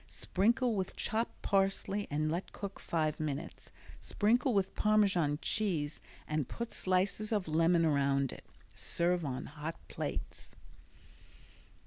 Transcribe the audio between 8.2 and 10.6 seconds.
it. Serve on hot plates.